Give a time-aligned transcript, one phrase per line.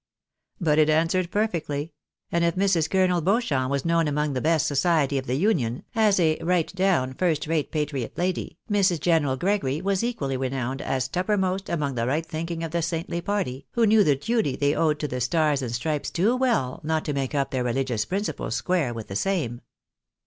[0.59, 1.93] But it answered perfectly;
[2.31, 2.89] and if INIrs.
[2.89, 7.13] Colonel Beauchamp was known among the best society of the Union, as a right down,
[7.13, 8.99] first rate patriot lady, Mrs.
[8.99, 13.67] General Gregory was equally renowned as toppermost among the right thinking of the saintly party,
[13.73, 17.05] who knew the duty they owed to the Stars and the Stripes too well not
[17.05, 19.61] to make up their religious principles square with the same.